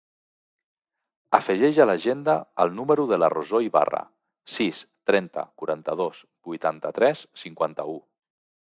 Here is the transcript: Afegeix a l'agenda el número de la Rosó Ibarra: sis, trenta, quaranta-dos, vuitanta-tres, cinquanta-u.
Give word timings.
Afegeix 1.39 1.79
a 1.83 1.87
l'agenda 1.89 2.35
el 2.65 2.73
número 2.79 3.05
de 3.13 3.19
la 3.25 3.31
Rosó 3.35 3.61
Ibarra: 3.67 4.01
sis, 4.57 4.81
trenta, 5.13 5.45
quaranta-dos, 5.63 6.27
vuitanta-tres, 6.51 7.25
cinquanta-u. 7.47 8.01